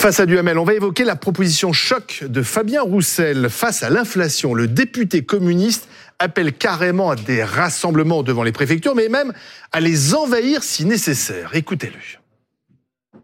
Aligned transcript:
Face 0.00 0.18
à 0.18 0.24
Duhamel, 0.24 0.56
on 0.56 0.64
va 0.64 0.72
évoquer 0.72 1.04
la 1.04 1.14
proposition 1.14 1.74
choc 1.74 2.24
de 2.26 2.42
Fabien 2.42 2.80
Roussel 2.80 3.50
face 3.50 3.82
à 3.82 3.90
l'inflation. 3.90 4.54
Le 4.54 4.66
député 4.66 5.26
communiste 5.26 5.88
appelle 6.18 6.54
carrément 6.54 7.10
à 7.10 7.16
des 7.16 7.44
rassemblements 7.44 8.22
devant 8.22 8.42
les 8.42 8.50
préfectures, 8.50 8.94
mais 8.94 9.10
même 9.10 9.34
à 9.72 9.80
les 9.80 10.14
envahir 10.14 10.62
si 10.62 10.86
nécessaire. 10.86 11.50
Écoutez-le. 11.54 13.20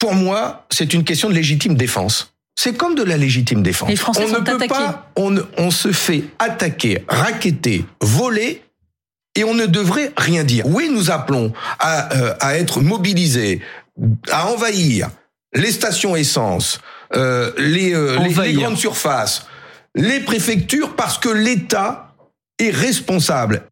Pour 0.00 0.14
moi, 0.14 0.66
c'est 0.70 0.92
une 0.92 1.04
question 1.04 1.28
de 1.28 1.34
légitime 1.34 1.76
défense. 1.76 2.34
C'est 2.56 2.76
comme 2.76 2.96
de 2.96 3.04
la 3.04 3.16
légitime 3.16 3.62
défense. 3.62 3.88
Les 3.88 3.94
Français 3.94 4.24
on 4.24 4.34
sont 4.34 4.40
ne 4.40 4.44
peut 4.44 4.56
attaqués. 4.56 4.68
pas, 4.68 5.12
on, 5.14 5.36
on 5.56 5.70
se 5.70 5.92
fait 5.92 6.24
attaquer, 6.40 7.04
raqueter, 7.06 7.84
voler, 8.00 8.62
et 9.36 9.44
on 9.44 9.54
ne 9.54 9.66
devrait 9.66 10.12
rien 10.16 10.42
dire. 10.44 10.66
Oui, 10.66 10.88
nous 10.90 11.10
appelons 11.10 11.52
à, 11.78 12.14
euh, 12.16 12.34
à 12.40 12.56
être 12.56 12.80
mobilisés, 12.80 13.60
à 14.30 14.48
envahir 14.48 15.08
les 15.54 15.70
stations 15.70 16.16
essence, 16.16 16.80
euh, 17.14 17.52
les, 17.58 17.94
euh, 17.94 18.16
les- 18.18 18.24
les 18.24 18.34
Envahir. 18.34 18.60
grandes 18.60 18.76
surfaces, 18.78 19.46
les 19.94 20.20
préfectures, 20.20 20.96
parce 20.96 21.18
que 21.18 21.28
l'État 21.28 22.14
est 22.58 22.70
responsable. 22.70 23.62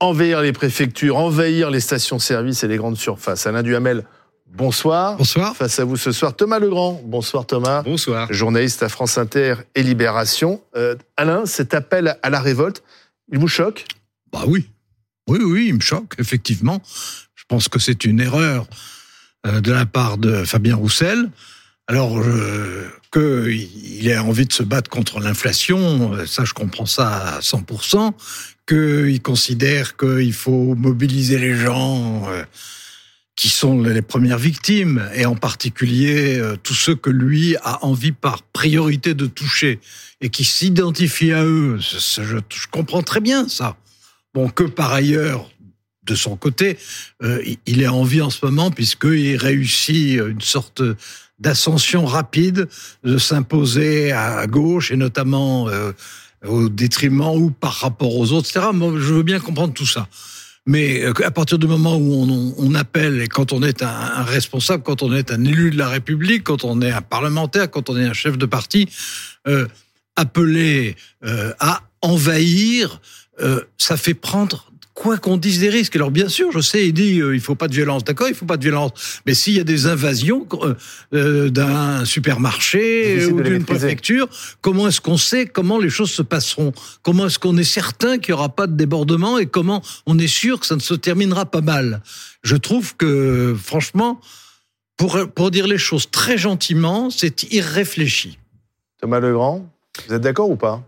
Envahir 0.00 0.40
les 0.42 0.52
préfectures, 0.52 1.16
envahir 1.16 1.70
les 1.70 1.80
stations-service 1.80 2.64
et 2.64 2.68
les 2.68 2.76
grandes 2.76 2.96
surfaces. 2.96 3.46
Alain 3.46 3.62
Duhamel, 3.62 4.04
bonsoir. 4.52 5.16
Bonsoir. 5.16 5.54
Face 5.56 5.78
à 5.78 5.84
vous 5.84 5.96
ce 5.96 6.10
soir, 6.10 6.34
Thomas 6.34 6.58
Legrand. 6.58 7.00
Bonsoir 7.04 7.46
Thomas. 7.46 7.82
Bonsoir. 7.82 8.26
Journaliste 8.32 8.82
à 8.82 8.88
France 8.88 9.16
Inter 9.16 9.54
et 9.76 9.82
Libération. 9.84 10.60
Euh, 10.76 10.96
Alain, 11.16 11.46
cet 11.46 11.72
appel 11.72 12.16
à 12.22 12.30
la 12.30 12.40
révolte, 12.40 12.82
il 13.32 13.38
vous 13.38 13.48
choque? 13.48 13.84
Bah 14.32 14.44
oui. 14.46 14.68
Oui, 15.28 15.38
oui, 15.42 15.66
il 15.68 15.74
me 15.74 15.80
choque, 15.80 16.14
effectivement. 16.18 16.82
Je 17.34 17.44
pense 17.46 17.68
que 17.68 17.78
c'est 17.78 18.04
une 18.04 18.20
erreur 18.20 18.66
euh, 19.46 19.60
de 19.60 19.72
la 19.72 19.86
part 19.86 20.18
de 20.18 20.44
Fabien 20.44 20.76
Roussel. 20.76 21.30
Alors, 21.86 22.18
euh, 22.18 22.88
qu'il 23.12 24.08
ait 24.08 24.18
envie 24.18 24.46
de 24.46 24.52
se 24.52 24.62
battre 24.62 24.90
contre 24.90 25.20
l'inflation, 25.20 26.14
euh, 26.14 26.26
ça, 26.26 26.44
je 26.44 26.54
comprends 26.54 26.86
ça 26.86 27.36
à 27.36 27.40
100%. 27.40 28.12
Qu'il 28.66 29.20
considère 29.22 29.96
qu'il 29.96 30.32
faut 30.32 30.74
mobiliser 30.76 31.38
les 31.38 31.56
gens 31.56 32.28
qui 33.34 33.48
sont 33.48 33.82
les 33.82 34.02
premières 34.02 34.38
victimes, 34.38 35.02
et 35.14 35.26
en 35.26 35.34
particulier 35.34 36.40
tous 36.62 36.74
ceux 36.74 36.94
que 36.94 37.10
lui 37.10 37.56
a 37.56 37.84
envie 37.84 38.12
par 38.12 38.42
priorité 38.42 39.14
de 39.14 39.26
toucher, 39.26 39.80
et 40.20 40.30
qui 40.30 40.44
s'identifient 40.44 41.32
à 41.32 41.44
eux. 41.44 41.78
Je 41.80 42.38
comprends 42.70 43.02
très 43.02 43.20
bien 43.20 43.48
ça. 43.48 43.76
Bon, 44.34 44.48
que 44.48 44.64
par 44.64 44.92
ailleurs, 44.92 45.50
de 46.04 46.14
son 46.14 46.36
côté, 46.36 46.78
euh, 47.22 47.42
il- 47.66 47.82
est 47.82 47.88
en 47.88 48.02
vie 48.02 48.22
en 48.22 48.30
ce 48.30 48.44
moment 48.44 48.70
puisqu'il 48.70 49.36
réussit 49.36 50.18
une 50.18 50.40
sorte 50.40 50.82
d'ascension 51.38 52.06
rapide, 52.06 52.68
de 53.04 53.18
s'imposer 53.18 54.12
à 54.12 54.46
gauche 54.46 54.90
et 54.90 54.96
notamment 54.96 55.68
euh, 55.68 55.92
au 56.46 56.68
détriment 56.68 57.34
ou 57.36 57.50
par 57.50 57.74
rapport 57.74 58.16
aux 58.16 58.32
autres, 58.32 58.48
etc. 58.50 58.66
Moi, 58.72 58.92
je 58.96 59.14
veux 59.14 59.22
bien 59.22 59.38
comprendre 59.38 59.74
tout 59.74 59.86
ça. 59.86 60.08
Mais 60.66 61.02
euh, 61.04 61.12
à 61.24 61.30
partir 61.30 61.58
du 61.58 61.66
moment 61.66 61.96
où 61.96 62.54
on, 62.56 62.74
appelle, 62.74 63.20
et 63.20 63.28
quand 63.28 63.52
on 63.52 63.62
est 63.62 63.82
un, 63.82 64.22
responsable, 64.22 64.82
quand 64.82 65.02
on 65.02 65.12
est 65.12 65.32
un 65.32 65.44
élu 65.44 65.70
de 65.70 65.78
la 65.78 65.88
République, 65.88 66.44
quand 66.44 66.64
on 66.64 66.80
est 66.80 66.92
un 66.92 67.02
parlementaire, 67.02 67.70
quand 67.70 67.90
on 67.90 67.96
est 67.96 68.06
un 68.06 68.12
chef 68.12 68.38
de 68.38 68.46
parti, 68.46 68.88
euh, 69.48 69.66
à 70.14 71.80
envahir, 72.00 73.00
euh, 73.42 73.60
ça 73.78 73.96
fait 73.96 74.14
prendre 74.14 74.72
quoi 74.94 75.16
qu'on 75.18 75.36
dise 75.36 75.60
des 75.60 75.70
risques. 75.70 75.96
Alors 75.96 76.10
bien 76.10 76.28
sûr, 76.28 76.52
je 76.52 76.60
sais, 76.60 76.86
il 76.86 76.92
dit 76.92 77.20
euh, 77.20 77.34
il 77.34 77.40
faut 77.40 77.54
pas 77.54 77.68
de 77.68 77.74
violence, 77.74 78.04
d'accord, 78.04 78.28
il 78.28 78.34
faut 78.34 78.46
pas 78.46 78.56
de 78.56 78.62
violence. 78.62 79.20
Mais 79.26 79.34
s'il 79.34 79.54
y 79.54 79.60
a 79.60 79.64
des 79.64 79.86
invasions 79.86 80.46
euh, 80.52 80.74
euh, 81.14 81.50
d'un 81.50 82.04
supermarché 82.04 83.26
ou 83.26 83.40
d'une 83.40 83.64
préfecture, 83.64 84.28
comment 84.60 84.88
est-ce 84.88 85.00
qu'on 85.00 85.16
sait 85.16 85.46
comment 85.46 85.78
les 85.78 85.90
choses 85.90 86.10
se 86.10 86.22
passeront? 86.22 86.72
Comment 87.02 87.26
est-ce 87.26 87.38
qu'on 87.38 87.56
est 87.56 87.64
certain 87.64 88.18
qu'il 88.18 88.30
y 88.30 88.32
aura 88.32 88.50
pas 88.50 88.66
de 88.66 88.74
débordement 88.74 89.38
et 89.38 89.46
comment 89.46 89.82
on 90.06 90.18
est 90.18 90.26
sûr 90.26 90.60
que 90.60 90.66
ça 90.66 90.76
ne 90.76 90.80
se 90.80 90.94
terminera 90.94 91.46
pas 91.46 91.62
mal? 91.62 92.02
Je 92.42 92.56
trouve 92.56 92.96
que 92.96 93.56
franchement, 93.60 94.20
pour 94.96 95.18
pour 95.34 95.50
dire 95.50 95.66
les 95.66 95.78
choses 95.78 96.10
très 96.10 96.36
gentiment, 96.36 97.10
c'est 97.10 97.44
irréfléchi. 97.52 98.38
Thomas 99.00 99.20
Legrand, 99.20 99.66
vous 100.06 100.14
êtes 100.14 100.22
d'accord 100.22 100.50
ou 100.50 100.56
pas? 100.56 100.82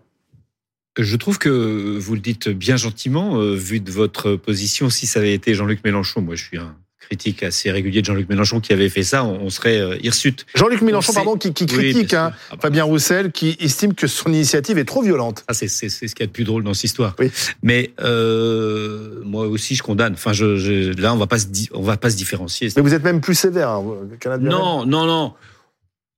Je 0.98 1.16
trouve 1.16 1.38
que 1.38 1.98
vous 1.98 2.14
le 2.14 2.20
dites 2.20 2.48
bien 2.48 2.76
gentiment, 2.76 3.36
euh, 3.40 3.54
vu 3.54 3.80
de 3.80 3.90
votre 3.90 4.36
position. 4.36 4.90
Si 4.90 5.06
ça 5.06 5.18
avait 5.20 5.34
été 5.34 5.54
Jean-Luc 5.54 5.82
Mélenchon, 5.84 6.20
moi 6.20 6.36
je 6.36 6.44
suis 6.44 6.58
un 6.58 6.76
critique 7.00 7.42
assez 7.42 7.70
régulier 7.70 8.00
de 8.00 8.06
Jean-Luc 8.06 8.28
Mélenchon 8.30 8.60
qui 8.60 8.72
avait 8.72 8.88
fait 8.88 9.02
ça, 9.02 9.24
on, 9.24 9.42
on 9.42 9.50
serait 9.50 9.78
euh, 9.78 9.96
hirsute. 10.02 10.46
Jean-Luc 10.54 10.80
Mélenchon, 10.80 11.12
sait- 11.12 11.16
pardon, 11.18 11.36
qui, 11.36 11.52
critique 11.52 12.14
hein. 12.14 12.32
Ah 12.48 12.54
bah, 12.54 12.58
Fabien 12.62 12.84
Roussel, 12.84 13.30
qui 13.32 13.56
estime 13.60 13.92
que 13.94 14.06
son 14.06 14.32
initiative 14.32 14.78
est 14.78 14.84
trop 14.86 15.02
violente. 15.02 15.44
Ah, 15.48 15.52
c'est 15.52 15.68
ce 15.68 15.84
qu'il 15.98 16.20
y 16.20 16.22
a 16.22 16.26
de 16.26 16.32
plus 16.32 16.44
drôle 16.44 16.62
dans 16.62 16.72
cette 16.72 16.84
histoire. 16.84 17.14
Oui. 17.18 17.30
Mais 17.62 17.92
euh, 18.00 19.20
moi 19.24 19.46
aussi, 19.48 19.74
je 19.74 19.82
condamne. 19.82 20.14
Enfin, 20.14 20.32
je, 20.32 20.56
je- 20.56 20.92
là, 20.98 21.12
on 21.12 21.18
va 21.18 21.26
pas 21.26 21.38
se, 21.40 21.46
on 21.72 21.82
va 21.82 21.96
pas 21.98 22.08
se 22.08 22.16
différencier. 22.16 22.68
Mais 22.76 22.82
vous 22.82 22.94
êtes 22.94 23.04
même 23.04 23.20
plus 23.20 23.34
sévère 23.34 23.68
hein, 23.70 23.84
Duhamel. 24.20 24.48
Non, 24.48 24.86
non, 24.86 25.04
non. 25.06 25.34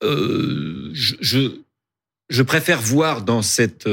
Euh, 0.05 0.91
je, 0.93 1.15
je, 1.21 1.41
je 2.29 2.43
préfère 2.43 2.81
voir 2.81 3.23
dans 3.23 3.43
cette, 3.43 3.89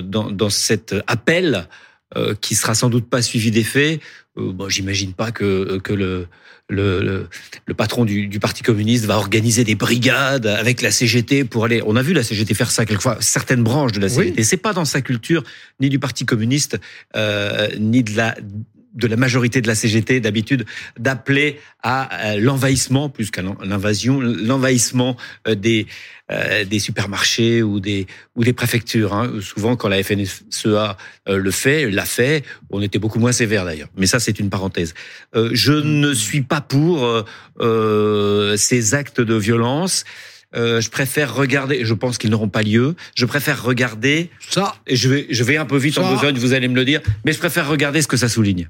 dans, 0.00 0.30
dans 0.30 0.50
cet 0.50 0.94
appel 1.06 1.68
euh, 2.16 2.34
qui 2.40 2.54
sera 2.54 2.74
sans 2.74 2.88
doute 2.88 3.08
pas 3.10 3.20
suivi 3.20 3.50
d'effet. 3.50 4.00
Euh, 4.38 4.52
bon, 4.52 4.68
j'imagine 4.68 5.12
pas 5.12 5.32
que 5.32 5.78
que 5.78 5.92
le 5.92 6.28
le, 6.68 7.00
le, 7.00 7.28
le 7.64 7.74
patron 7.74 8.04
du, 8.04 8.26
du 8.26 8.40
Parti 8.40 8.62
communiste 8.64 9.04
va 9.04 9.16
organiser 9.18 9.62
des 9.62 9.76
brigades 9.76 10.46
avec 10.46 10.82
la 10.82 10.90
CGT 10.90 11.44
pour 11.44 11.64
aller. 11.64 11.80
On 11.86 11.94
a 11.94 12.02
vu 12.02 12.12
la 12.12 12.24
CGT 12.24 12.54
faire 12.54 12.70
ça 12.72 12.84
quelquefois, 12.84 13.18
certaines 13.20 13.62
branches 13.62 13.92
de 13.92 14.00
la 14.00 14.08
Oui. 14.08 14.14
CGT. 14.14 14.42
C'est 14.42 14.56
pas 14.56 14.72
dans 14.72 14.84
sa 14.84 15.00
culture 15.00 15.44
ni 15.80 15.88
du 15.88 15.98
Parti 16.00 16.24
communiste 16.26 16.78
euh, 17.16 17.68
ni 17.78 18.02
de 18.02 18.16
la 18.16 18.34
de 18.96 19.06
la 19.06 19.16
majorité 19.16 19.60
de 19.60 19.68
la 19.68 19.74
CGT 19.74 20.20
d'habitude 20.20 20.64
d'appeler 20.98 21.60
à 21.82 22.32
euh, 22.32 22.40
l'envahissement 22.40 23.08
plus 23.08 23.30
qu'à 23.30 23.42
l'invasion, 23.64 24.20
l'envahissement 24.20 25.16
euh, 25.46 25.54
des 25.54 25.86
euh, 26.32 26.64
des 26.64 26.80
supermarchés 26.80 27.62
ou 27.62 27.78
des 27.78 28.06
ou 28.34 28.42
des 28.42 28.52
préfectures. 28.52 29.14
hein. 29.14 29.30
Souvent, 29.40 29.76
quand 29.76 29.88
la 29.88 30.02
FNSEA 30.02 30.96
euh, 31.28 31.36
le 31.38 31.50
fait, 31.52 31.88
l'a 31.90 32.04
fait, 32.04 32.42
on 32.70 32.82
était 32.82 32.98
beaucoup 32.98 33.20
moins 33.20 33.30
sévère 33.32 33.64
d'ailleurs. 33.64 33.88
Mais 33.96 34.06
ça, 34.06 34.18
c'est 34.18 34.40
une 34.40 34.50
parenthèse. 34.50 34.94
Euh, 35.36 35.50
je 35.52 35.72
ne 35.72 36.12
suis 36.14 36.42
pas 36.42 36.60
pour 36.60 37.24
euh, 37.60 38.56
ces 38.56 38.94
actes 38.94 39.20
de 39.20 39.34
violence. 39.34 40.04
Euh, 40.54 40.80
je 40.80 40.90
préfère 40.90 41.34
regarder. 41.34 41.84
Je 41.84 41.94
pense 41.94 42.18
qu'ils 42.18 42.30
n'auront 42.30 42.48
pas 42.48 42.62
lieu. 42.62 42.94
Je 43.14 43.26
préfère 43.26 43.62
regarder 43.62 44.30
Ça, 44.48 44.74
et 44.86 44.96
je 44.96 45.08
vais, 45.08 45.26
je 45.30 45.44
vais 45.44 45.56
un 45.58 45.66
peu 45.66 45.76
vite 45.76 45.98
en 45.98 46.02
Ça- 46.04 46.14
besogne, 46.14 46.38
vous 46.38 46.52
allez 46.54 46.68
me 46.68 46.74
le 46.76 46.84
dire, 46.84 47.00
mais 47.24 47.32
je 47.32 47.38
préfère 47.38 47.68
regarder 47.68 48.00
ce 48.00 48.08
que 48.08 48.16
ça 48.16 48.28
souligne. 48.28 48.68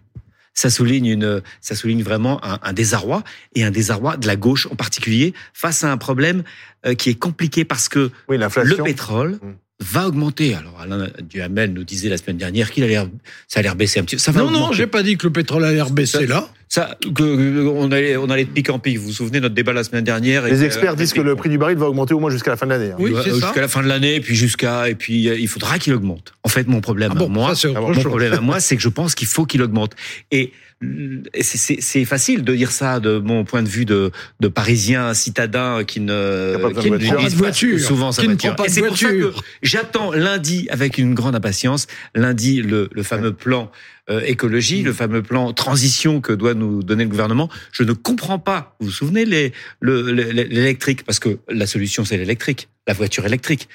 Ça 0.59 0.71
souligne 0.71 1.06
une, 1.06 1.43
ça 1.61 1.75
souligne 1.77 2.03
vraiment 2.03 2.43
un, 2.44 2.59
un 2.62 2.72
désarroi 2.72 3.22
et 3.55 3.62
un 3.62 3.71
désarroi 3.71 4.17
de 4.17 4.27
la 4.27 4.37
gauche 4.37 4.67
en 4.72 4.75
particulier 4.75 5.34
face 5.53 5.84
à 5.84 5.93
un 5.93 5.99
problème 5.99 6.43
euh, 6.87 6.94
qui 6.94 7.11
est 7.11 7.15
compliqué 7.15 7.65
parce 7.67 7.89
que 7.91 8.11
Oui, 8.27 8.39
le 8.39 8.83
pétrole 8.83 9.39
Mm. 9.43 9.55
va 9.81 10.09
augmenter. 10.09 10.55
Alors 10.55 10.81
Alain 10.81 11.09
Duhamel 11.22 11.75
nous 11.75 11.84
disait 11.84 12.09
la 12.09 12.16
semaine 12.16 12.39
dernière 12.39 12.71
qu'il 12.71 12.83
allait, 12.84 12.99
ça 13.47 13.61
allait 13.61 13.75
baisser 13.75 14.00
un 14.00 14.05
petit. 14.05 14.19
Ça 14.19 14.33
va 14.33 14.41
non, 14.41 14.47
non, 14.50 14.56
augmenter. 14.61 14.77
j'ai 14.78 14.87
pas 14.87 15.03
dit 15.03 15.19
que 15.19 15.27
le 15.27 15.33
pétrole 15.34 15.62
allait 15.66 15.83
rebaisser 15.83 16.21
Ça- 16.21 16.27
là. 16.27 16.49
Ça, 16.69 16.97
que, 17.00 17.10
que- 17.12 17.66
on 17.69 17.91
allait, 17.93 18.16
on 18.16 18.28
allait 18.28 18.44
de 18.44 18.50
pic 18.50 18.69
en 18.71 18.78
pic. 18.81 18.99
Vous 18.99 19.06
vous 19.06 19.12
souvenez 19.12 19.38
de 19.38 19.44
notre 19.44 19.54
débat 19.54 19.72
la 19.72 19.84
semaine 19.84 20.03
dernière 20.03 20.47
et 20.47 20.50
Les 20.50 20.59
que- 20.59 20.62
experts 20.65 20.97
disent 20.97 21.12
que 21.12 21.21
le 21.21 21.37
prix 21.37 21.49
du 21.49 21.59
baril 21.59 21.77
va 21.78 21.87
augmenter 21.87 22.12
au 22.12 22.19
moins 22.19 22.31
jusqu'à 22.31 22.50
la 22.50 22.56
fin 22.56 22.66
de 22.66 22.72
l'année. 22.72 22.91
hein. 22.91 22.97
Oui, 22.99 23.12
Ouais, 23.12 23.21
c'est 23.25 23.31
ça. 23.31 23.37
jusqu'à 23.37 23.60
la 23.60 23.69
fin 23.69 23.82
de 23.82 23.88
l'année, 23.88 24.21
puis 24.21 24.34
jusqu'à, 24.34 24.88
et 24.88 24.97
puis 24.97 25.28
euh, 25.28 25.38
il 25.38 25.47
faudra 25.49 25.78
qu'il 25.78 25.94
augmente. 25.94 26.32
En 26.43 26.49
fait, 26.49 26.66
mon 26.66 26.81
problème, 26.81 27.12
Ah 27.15 27.19
bon, 27.19 27.27
à 27.27 27.28
moi, 27.28 27.54
ça, 27.54 27.69
mon 27.69 27.93
chose. 27.94 28.03
problème 28.04 28.32
à 28.32 28.41
moi, 28.41 28.59
c'est 28.60 28.77
que 28.77 28.82
je 28.82 28.88
pense 28.88 29.15
qu'il 29.15 29.28
faut 29.28 29.47
qu'il 29.47 29.62
augmente. 29.62 29.93
Et 30.33 30.53
euh, 30.83 31.22
c'est- 31.41 31.57
c'est 31.57 31.77
c'est 31.80 32.04
facile 32.04 32.42
de 32.42 32.54
dire 32.54 32.72
ça 32.72 32.98
de 32.98 33.18
mon 33.18 33.45
point 33.45 33.63
de 33.63 33.68
vue 33.68 33.84
de, 33.84 34.10
de 34.41 34.48
Parisien 34.48 35.15
citadin 35.15 35.84
qui 35.86 36.01
ne 36.01 36.51
Qui 36.51 36.57
a 36.57 36.59
pas 36.59 36.68
besoin 36.68 36.83
qui 36.83 36.91
de 36.91 36.95
ne 36.97 36.98
voiture. 36.98 37.15
utilise 37.15 37.30
Pas 37.34 37.36
de 37.36 37.36
voiture. 37.45 37.80
souvent 37.80 38.10
sa 38.13 38.22
voiture. 38.24 38.48
prend 38.54 38.57
pas 38.57 38.65
Et 38.65 38.68
de 38.71 38.72
c'est 38.74 38.83
pour 38.83 38.98
ça 38.98 39.09
que 39.09 39.15
voiture. 39.22 39.45
j'attends 39.63 40.10
lundi 40.13 40.66
avec 40.68 40.98
une 40.98 41.15
grande 41.15 41.36
impatience 41.36 41.86
lundi 42.16 42.60
le, 42.60 42.89
le 42.92 43.03
fameux 43.04 43.33
plan 43.33 43.71
euh, 44.08 44.20
écologie, 44.20 44.82
le 44.82 44.92
fameux 44.92 45.22
plan 45.22 45.53
transition 45.53 46.20
que 46.20 46.32
doit 46.32 46.54
nous 46.54 46.82
donner 46.82 47.04
le 47.04 47.10
gouvernement. 47.10 47.48
Je 47.72 47.82
ne 47.82 47.92
comprends 47.92 48.38
pas. 48.38 48.76
Vous 48.78 48.86
vous 48.86 48.92
souvenez 48.92 49.24
les 49.24 49.53
l'électrique? 49.82 51.04
Parce 51.04 51.18
que 51.18 51.38
la 51.48 51.66
solution 51.66 52.04
c'est 52.04 52.16
l'électrique, 52.16 52.68
la 52.86 52.94
voiture 52.94 53.26
électrique. 53.26 53.68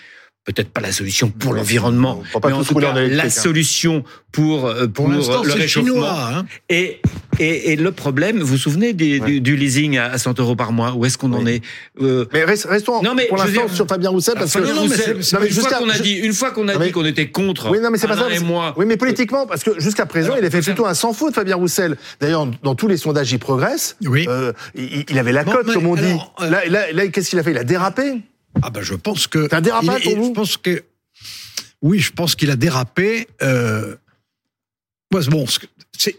Peut-être 0.43 0.69
pas 0.71 0.81
la 0.81 0.91
solution 0.91 1.29
pour 1.29 1.53
l'environnement, 1.53 2.23
mais 2.43 2.51
en 2.51 2.63
tout 2.63 2.73
cas 2.73 2.93
la 2.93 3.25
hein. 3.25 3.29
solution 3.29 4.03
pour 4.31 4.65
euh, 4.65 4.88
pour, 4.88 5.05
Pour 5.05 5.09
l'instant, 5.13 5.43
le 5.43 5.51
réchauffement. 5.53 5.93
chinois. 5.93 6.29
Hein. 6.33 6.45
Et 6.67 6.99
Et, 7.39 7.71
et 7.73 7.75
le 7.75 7.91
problème, 7.91 8.39
vous 8.39 8.47
vous 8.47 8.57
souvenez 8.57 8.93
du, 8.93 9.19
Ouais. 9.19 9.27
du, 9.27 9.41
du 9.41 9.55
leasing 9.55 9.97
à 9.99 10.05
à 10.05 10.17
100 10.17 10.39
euros 10.39 10.55
par 10.55 10.71
mois? 10.71 10.93
Où 10.95 11.05
est-ce 11.05 11.17
qu'on 11.19 11.31
en 11.33 11.45
est? 11.45 11.61
Euh, 12.01 12.25
Mais 12.33 12.43
restons 12.43 13.03
Non, 13.03 13.13
mais 13.15 13.27
pour 13.27 13.38
l'instant 13.38 13.65
dire- 13.67 13.75
sur 13.75 13.85
Fabien 13.88 14.09
Roussel 14.09 14.33
parce 14.35 14.51
Fabien 14.51 14.71
que 14.71 14.75
non, 14.77 14.83
non, 14.85 14.89
mais 14.89 15.47
une 15.47 15.53
fois 15.53 15.71
qu'on 15.77 15.89
a 15.89 15.99
dit, 15.99 16.13
une 16.13 16.33
fois 16.33 16.49
qu'on 16.51 16.67
a 16.67 16.73
Non, 16.73 16.79
mais- 16.79 16.85
dit 16.88 16.91
qu'on 16.91 17.05
était 17.05 17.27
contre, 17.29 17.69
Oui, 17.69 17.79
non, 17.79 17.91
mais 17.91 17.99
c'est 17.99 18.07
pas 18.07 18.13
Alain 18.13 18.29
ça. 18.29 18.35
et 18.35 18.39
moi, 18.39 18.73
Oui, 18.77 18.85
mais 18.88 18.97
politiquement, 18.97 19.45
parce 19.45 19.63
que 19.63 19.79
jusqu'à 19.79 20.07
présent, 20.07 20.29
Alors, 20.33 20.39
il 20.39 20.45
a 20.45 20.49
fait 20.49 20.61
plutôt 20.61 20.88
un 20.88 20.95
sans 20.95 21.13
faute, 21.13 21.35
Fabien 21.35 21.55
Roussel. 21.55 21.97
D'ailleurs, 22.19 22.47
dans 22.63 22.73
tous 22.73 22.88
les 22.88 22.97
sondages, 22.97 23.31
il 23.31 23.38
progresse. 23.39 23.95
Oui. 24.05 24.25
Euh, 24.27 24.53
il, 24.75 25.05
il 25.07 25.19
avait 25.19 25.31
la 25.33 25.43
cote, 25.43 25.71
comme 25.71 25.85
on 25.85 25.95
dit. 25.95 26.01
alors, 26.03 26.33
Là, 26.39 26.61
là, 26.67 26.91
là, 26.91 27.07
qu'est-ce 27.09 27.29
qu'il 27.29 27.38
a 27.39 27.43
fait? 27.43 27.51
Il 27.51 27.57
a 27.59 27.63
dérapé. 27.63 28.21
Ah 28.63 28.69
ben 28.69 28.81
je 28.81 28.93
pense 28.95 29.27
que 29.27 29.47
il- 29.81 29.87
il- 29.97 30.03
pour 30.03 30.15
vous 30.17 30.27
Je 30.29 30.33
pense 30.33 30.57
que 30.57 30.83
oui, 31.81 31.99
je 31.99 32.11
pense 32.11 32.35
qu'il 32.35 32.51
a 32.51 32.55
dérapé. 32.55 33.27
Euh... 33.41 33.95
bon, 35.29 35.45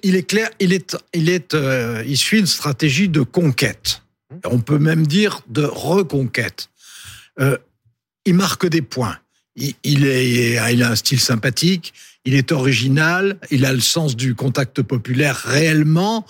il 0.02 0.16
est 0.16 0.22
clair, 0.24 0.50
il 0.60 0.72
est, 0.72 0.96
il 1.14 1.28
est, 1.28 1.54
euh, 1.54 2.02
il 2.06 2.16
suit 2.16 2.40
une 2.40 2.46
stratégie 2.46 3.08
de 3.08 3.22
conquête. 3.22 4.02
On 4.44 4.58
peut 4.60 4.78
même 4.78 5.06
dire 5.06 5.40
de 5.48 5.62
reconquête. 5.64 6.68
Euh, 7.40 7.56
il 8.24 8.34
marque 8.34 8.66
des 8.66 8.82
points. 8.82 9.18
Il, 9.56 9.74
il 9.84 10.06
est, 10.06 10.72
il 10.72 10.82
a 10.82 10.90
un 10.90 10.96
style 10.96 11.20
sympathique. 11.20 11.92
Il 12.24 12.34
est 12.34 12.52
original. 12.52 13.38
Il 13.50 13.64
a 13.66 13.72
le 13.72 13.80
sens 13.80 14.16
du 14.16 14.34
contact 14.34 14.82
populaire 14.82 15.36
réellement. 15.36 16.24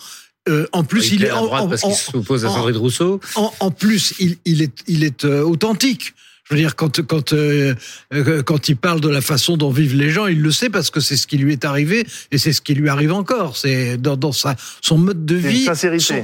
Euh, 0.48 0.66
en 0.72 0.82
plus, 0.84 1.08
il, 1.12 1.14
il, 1.20 1.24
est 1.24 1.30
à 1.30 1.38
en- 1.40 1.44
droite 1.46 1.62
en- 1.62 1.68
parce 1.68 1.82
qu'il 1.82 1.94
s'oppose 1.94 2.44
à 2.44 2.48
en- 2.50 2.54
Sandrine 2.54 2.76
Rousseau. 2.76 3.20
en, 3.36 3.52
en 3.60 3.70
plus, 3.70 4.14
il, 4.18 4.36
il 4.44 4.62
est, 4.62 4.72
il 4.88 5.04
est 5.04 5.24
euh, 5.24 5.42
authentique. 5.42 6.14
Je 6.50 6.54
veux 6.56 6.60
dire, 6.60 6.74
quand, 6.74 7.00
quand, 7.06 7.32
euh, 7.32 7.74
euh, 8.12 8.42
quand 8.42 8.68
il 8.68 8.76
parle 8.76 9.00
de 9.00 9.08
la 9.08 9.20
façon 9.20 9.56
dont 9.56 9.70
vivent 9.70 9.94
les 9.94 10.10
gens, 10.10 10.26
il 10.26 10.42
le 10.42 10.50
sait 10.50 10.68
parce 10.68 10.90
que 10.90 10.98
c'est 10.98 11.16
ce 11.16 11.28
qui 11.28 11.38
lui 11.38 11.52
est 11.52 11.64
arrivé 11.64 12.04
et 12.32 12.38
c'est 12.38 12.52
ce 12.52 12.60
qui 12.60 12.74
lui 12.74 12.88
arrive 12.88 13.12
encore. 13.12 13.56
C'est 13.56 13.96
dans, 13.96 14.16
dans 14.16 14.32
sa, 14.32 14.56
son 14.80 14.98
mode 14.98 15.24
de 15.24 15.36
vie. 15.36 15.64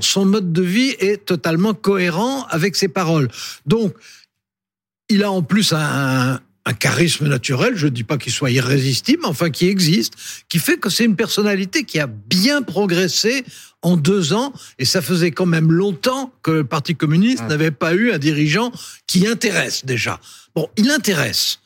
son 0.03 0.25
mode 0.25 0.53
de 0.53 0.63
vie 0.63 0.97
est 0.99 1.25
totalement 1.25 1.73
cohérent 1.73 2.45
avec 2.51 2.75
ses 2.75 2.89
paroles. 2.89 3.29
Donc, 3.67 3.95
il 5.09 5.23
a 5.23 5.31
en 5.31 5.43
plus 5.43 5.73
un, 5.73 6.41
un 6.69 6.75
charisme 6.75 7.29
naturel, 7.29 7.77
je 7.77 7.87
ne 7.87 7.93
dis 7.93 8.05
pas 8.05 8.19
qu'il 8.19 8.31
soit 8.31 8.51
irrésistible, 8.51 9.21
mais 9.23 9.29
enfin 9.29 9.49
qui 9.49 9.69
existe, 9.69 10.13
qui 10.51 10.59
fait 10.59 10.77
que 10.77 10.91
c'est 10.91 11.07
une 11.07 11.17
personnalité 11.17 11.85
qui 11.85 11.99
a 11.99 12.07
bien 12.07 12.61
progressé 12.61 13.43
en 13.81 13.97
deux 13.97 14.35
ans, 14.35 14.53
et 14.79 14.85
ça 14.85 15.01
faisait 15.01 15.31
quand 15.31 15.47
même 15.47 15.73
longtemps 15.73 16.31
que 16.43 16.51
le 16.51 16.65
Parti 16.65 16.95
communiste 16.95 17.45
n'avait 17.49 17.71
pas 17.71 17.95
eu 17.95 18.13
un 18.13 18.19
dirigeant 18.19 18.71
qui 19.07 19.27
intéresse 19.27 19.87
déjà. 19.87 20.21
Bon, 20.55 20.69
il 20.77 20.91
intéresse. 20.91 21.61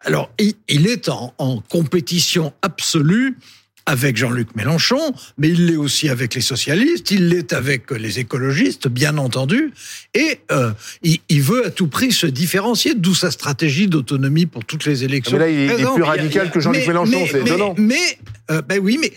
Alors, 0.00 0.28
il, 0.40 0.54
il 0.68 0.88
est 0.88 1.08
en, 1.08 1.34
en 1.38 1.60
compétition 1.60 2.52
absolue 2.62 3.36
avec 3.88 4.16
Jean-Luc 4.18 4.54
Mélenchon, 4.54 5.14
mais 5.38 5.48
il 5.48 5.66
l'est 5.66 5.76
aussi 5.76 6.10
avec 6.10 6.34
les 6.34 6.42
socialistes, 6.42 7.10
il 7.10 7.28
l'est 7.28 7.52
avec 7.54 7.90
les 7.90 8.18
écologistes, 8.18 8.86
bien 8.86 9.16
entendu, 9.16 9.72
et 10.14 10.40
euh, 10.52 10.72
il, 11.02 11.18
il 11.30 11.40
veut 11.40 11.66
à 11.66 11.70
tout 11.70 11.88
prix 11.88 12.12
se 12.12 12.26
différencier, 12.26 12.94
d'où 12.94 13.14
sa 13.14 13.30
stratégie 13.30 13.88
d'autonomie 13.88 14.44
pour 14.44 14.64
toutes 14.66 14.84
les 14.84 15.04
élections. 15.04 15.38
Mais 15.38 15.44
là, 15.44 15.48
il 15.50 15.58
est- 15.58 15.64
il 15.64 15.70
est 15.70 15.74
présentes. 15.74 15.94
plus 15.94 16.02
radical 16.04 16.50
que 16.50 16.60
Jean-Luc 16.60 16.82
Mais- 16.82 16.86
Mélenchon, 16.88 17.10
mais- 17.20 17.26
c'est 17.28 17.40
mais- 17.42 17.48
étonnant. 17.50 17.74
Mais, 17.78 18.18
euh, 18.50 18.60
ben 18.60 18.78
oui, 18.82 18.98
mais 19.00 19.10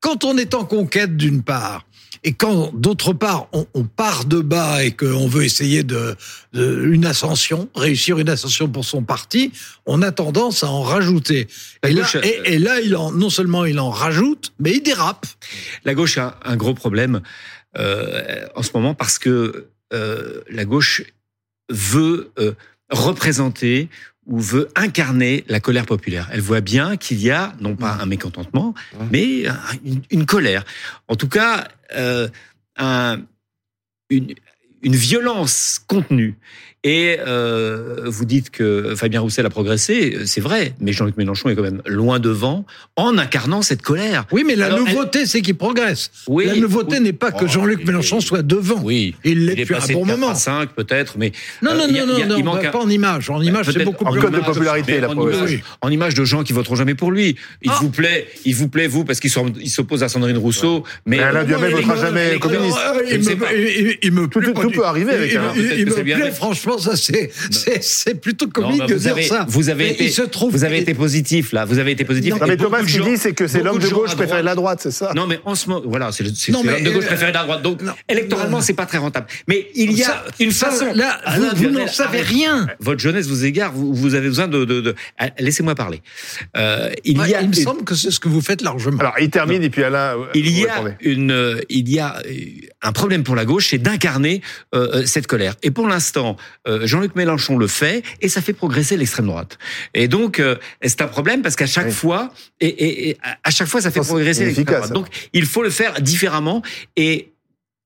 quand 0.00 0.24
on 0.24 0.36
est 0.38 0.54
en 0.54 0.64
conquête 0.64 1.16
d'une 1.16 1.42
part, 1.42 1.86
et 2.22 2.32
quand 2.32 2.72
d'autre 2.74 3.12
part 3.12 3.48
on, 3.52 3.66
on 3.74 3.84
part 3.84 4.24
de 4.24 4.40
bas 4.40 4.84
et 4.84 4.92
qu'on 4.92 5.26
veut 5.26 5.44
essayer 5.44 5.82
de, 5.82 6.16
de 6.52 6.84
une 6.86 7.06
ascension, 7.06 7.68
réussir 7.74 8.18
une 8.18 8.28
ascension 8.28 8.68
pour 8.68 8.84
son 8.84 9.02
parti, 9.02 9.52
on 9.86 10.02
a 10.02 10.12
tendance 10.12 10.62
à 10.62 10.68
en 10.68 10.82
rajouter. 10.82 11.48
La 11.82 11.90
Et 11.90 11.92
là, 11.92 12.02
gauche, 12.02 12.16
et, 12.22 12.54
et 12.54 12.58
là, 12.58 12.80
il 12.80 12.94
en, 12.96 13.12
non 13.12 13.30
seulement 13.30 13.64
il 13.64 13.78
en 13.80 13.90
rajoute, 13.90 14.52
mais 14.58 14.72
il 14.72 14.82
dérape. 14.82 15.26
La 15.84 15.94
gauche 15.94 16.18
a 16.18 16.38
un 16.44 16.56
gros 16.56 16.74
problème 16.74 17.22
euh, 17.78 18.46
en 18.54 18.62
ce 18.62 18.70
moment 18.74 18.94
parce 18.94 19.18
que 19.18 19.68
euh, 19.92 20.40
la 20.50 20.64
gauche 20.64 21.02
veut 21.70 22.32
euh, 22.38 22.52
représenter 22.90 23.88
ou 24.30 24.38
veut 24.38 24.68
incarner 24.76 25.44
la 25.48 25.58
colère 25.60 25.84
populaire. 25.86 26.28
Elle 26.32 26.40
voit 26.40 26.60
bien 26.60 26.96
qu'il 26.96 27.20
y 27.20 27.30
a 27.32 27.52
non 27.60 27.74
pas 27.74 27.94
un 28.00 28.06
mécontentement, 28.06 28.74
mais 29.10 29.48
un- 29.48 29.58
une, 30.10 30.24
colère. 30.24 30.64
En 31.08 31.16
tout 31.16 31.28
cas, 31.28 31.66
euh, 31.96 32.28
un- 32.76 33.18
une, 34.08 34.34
une 34.82 34.94
violence 34.96 35.80
contenue. 35.86 36.36
Et 36.82 37.18
euh, 37.26 38.04
vous 38.06 38.24
dites 38.24 38.48
que 38.48 38.94
Fabien 38.96 39.20
Roussel 39.20 39.44
a 39.44 39.50
progressé, 39.50 40.20
c'est 40.24 40.40
vrai, 40.40 40.72
mais 40.80 40.92
Jean-Luc 40.94 41.18
Mélenchon 41.18 41.50
est 41.50 41.54
quand 41.54 41.62
même 41.62 41.82
loin 41.84 42.18
devant 42.18 42.64
en 42.96 43.18
incarnant 43.18 43.60
cette 43.60 43.82
colère. 43.82 44.24
Oui, 44.32 44.44
mais 44.46 44.56
la 44.56 44.66
Alors, 44.66 44.78
nouveauté, 44.78 45.26
c'est 45.26 45.42
qu'il 45.42 45.56
progresse. 45.56 46.10
Oui, 46.26 46.46
la 46.46 46.56
nouveauté 46.56 46.96
oui. 46.96 47.02
n'est 47.02 47.12
pas 47.12 47.32
que 47.32 47.44
Oh, 47.44 47.48
Jean-Luc 47.48 47.84
Mélenchon 47.86 48.20
soit 48.20 48.40
devant. 48.40 48.80
Oui, 48.82 49.14
Il 49.24 49.44
l'est 49.44 49.56
depuis 49.56 49.74
un 49.74 49.78
passé 49.78 49.92
bon 49.92 50.04
de 50.04 50.06
4 50.08 50.18
moment. 50.20 50.32
à 50.32 50.34
5 50.36 50.70
peut-être, 50.70 51.16
mais 51.18 51.32
Non, 51.60 51.72
Euh, 51.72 51.74
non, 51.74 51.80
a- 51.80 51.86
non, 51.86 51.88
il 51.90 51.96
y 51.96 51.98
a- 52.00 52.06
non, 52.06 52.14
il 52.38 52.44
non, 52.44 52.44
manque 52.52 52.62
bah, 52.62 52.68
un- 52.68 52.72
pas 52.72 52.78
en 52.78 52.88
image. 52.88 53.28
En 53.28 53.42
image, 53.42 53.66
c'est 53.70 53.84
beaucoup 53.84 54.06
en 54.06 54.12
plus 54.12 54.20
code 54.22 54.32
de 54.32 54.38
image. 54.38 54.46
popularité, 54.54 55.00
la 55.00 55.10
en, 55.10 55.16
en 55.82 55.90
image 55.90 56.14
de 56.14 56.24
gens 56.24 56.42
qui 56.44 56.54
voteront 56.54 56.76
jamais 56.76 56.94
pour 56.94 57.12
lui. 57.12 57.36
Il 57.60 57.70
Ah. 57.70 57.78
vous 57.82 57.90
plaît, 57.90 58.26
il 58.46 58.54
vous 58.54 58.68
plaît 58.68 58.86
vous 58.86 59.04
parce 59.04 59.20
qu'il 59.20 59.30
s'oppose 59.30 60.02
à 60.02 60.08
Sandrine 60.08 60.38
Rousseau, 60.38 60.84
mais, 61.04 61.18
Mais 61.18 61.22
Alain 61.24 61.44
Duhamel 61.44 61.74
euh, 61.74 61.76
votera 61.76 61.96
jamais 61.96 62.32
les- 62.32 62.38
communiste. 62.38 62.78
Euh, 62.78 63.02
il, 64.02 64.12
me, 64.12 64.26
Tout- 64.28 64.40
peut 64.40 64.84
arriver 64.86 65.12
avec 65.12 65.30
il, 65.32 65.36
un- 65.36 65.52
il- 65.54 65.84
me 65.86 65.92
plaît, 65.92 66.04
mais- 66.04 66.30
franchement, 66.70 66.92
ça 66.92 66.96
c'est 66.96 67.30
c'est 67.50 67.82
c'est 67.82 68.14
plutôt 68.14 68.46
Non, 68.46 68.52
comique 68.52 68.78
bah, 68.80 68.86
de 68.86 68.94
vous 68.94 69.00
dire 69.00 69.12
avez, 69.12 69.22
ça. 69.22 69.46
vous 69.48 69.68
avez 69.68 69.84
Mais 69.84 69.90
été, 69.92 70.04
il 70.04 70.12
se 70.12 70.22
trouve 70.22 70.52
vous 70.52 70.64
avez 70.64 70.76
qu'il- 70.76 70.82
été 70.82 70.94
positif 70.94 71.52
là. 71.52 71.64
Vous 71.64 71.78
avez 71.78 71.92
été 71.92 72.04
positif. 72.04 72.34
Non, 72.34 72.44
Et 72.46 72.48
mais 72.50 72.56
Thomas, 72.56 72.82
de 72.82 72.88
ce 72.88 73.00
dit, 73.00 73.16
c'est 73.16 73.32
que 73.32 73.46
c'est 73.46 73.62
l'homme 73.62 73.78
de 73.78 73.88
gauche 73.88 74.14
préféré 74.14 74.40
de 74.40 74.46
la 74.46 74.54
droite, 74.54 74.80
c'est 74.82 74.90
ça? 74.90 75.12
Non, 75.14 75.26
mais 75.26 75.40
en 75.44 75.54
ce 75.54 75.68
moment, 75.68 75.82
voilà, 75.86 76.10
c'est 76.12 76.24
Non, 76.50 76.62
l'homme 76.62 76.82
de 76.82 76.90
gauche 76.90 77.06
préféré 77.06 77.30
de 77.32 77.36
la 77.36 77.44
droite. 77.44 77.62
Donc, 77.62 77.82
non, 77.82 77.92
électoralement, 78.08 78.58
non. 78.58 78.62
c'est 78.62 78.74
pas 78.74 78.86
très 78.86 78.98
rentable. 78.98 79.26
Mais 79.48 79.68
il 79.74 79.92
y 79.92 80.02
a 80.02 80.06
Ça- 80.06 80.24
une 80.38 80.50
ça, 80.52 80.70
façon. 80.70 80.92
Là, 80.94 81.20
vous, 81.56 81.70
n'en 81.70 81.86
savez 81.86 82.20
rien. 82.20 82.66
Votre 82.80 83.00
jeunesse 83.00 83.26
vous 83.26 83.44
égare. 83.44 83.72
Vous, 83.72 83.94
vous 83.94 84.14
avez 84.14 84.28
besoin 84.28 84.48
de. 84.48 84.64
de, 84.64 84.80
de- 84.80 84.94
Ah, 85.18 85.28
Laissez-moi 85.38 85.74
parler. 85.74 86.00
Euh, 86.56 86.90
il 87.04 87.18
Ouais, 87.18 87.30
y 87.30 87.34
a. 87.34 87.42
il 87.42 87.48
me 87.48 87.54
semble 87.54 87.84
que 87.84 87.94
c'est 87.94 88.10
ce 88.10 88.20
que 88.20 88.28
vous 88.28 88.40
faites 88.40 88.62
largement. 88.62 88.98
Alors, 89.00 89.14
il 89.20 89.30
termine 89.30 89.62
et 89.62 89.70
puis 89.70 89.82
Alain. 89.84 90.16
Il 90.34 90.48
y 90.50 90.66
a 90.66 90.82
une, 91.00 91.30
euh, 91.30 91.60
il 91.68 91.88
y 91.88 91.98
a 91.98 92.18
euh, 92.26 92.30
un 92.82 92.92
problème 92.92 93.22
pour 93.24 93.36
la 93.36 93.44
gauche, 93.44 93.68
c'est 93.70 93.78
d'incarner 93.78 94.40
euh, 94.74 95.04
cette 95.06 95.26
colère. 95.26 95.54
Et 95.62 95.70
pour 95.70 95.86
l'instant, 95.86 96.36
euh, 96.66 96.86
Jean-Luc 96.86 97.14
Mélenchon 97.14 97.58
le 97.58 97.66
fait 97.66 98.02
et 98.20 98.28
ça 98.28 98.40
fait 98.40 98.52
progresser 98.54 98.96
l'extrême 98.96 99.26
droite. 99.26 99.58
Et 99.94 100.08
donc, 100.08 100.40
euh, 100.40 100.56
c'est 100.82 101.02
un 101.02 101.08
problème 101.08 101.42
parce 101.42 101.56
qu'à 101.56 101.66
chaque 101.66 101.86
Oui. 101.86 101.92
fois, 101.92 102.32
et, 102.60 102.66
et, 102.68 103.10
et 103.10 103.16
à- 103.42 103.50
chaque 103.50 103.68
fois, 103.68 103.80
ça 103.80 103.90
fait 103.90 104.00
progresser 104.00 104.44
l'extrême 104.44 104.64
droite. 104.66 104.92
Donc, 104.92 105.06
il 105.32 105.44
faut 105.46 105.62
le 105.62 105.70
faire 105.70 106.00
différemment 106.00 106.62
et 106.96 107.32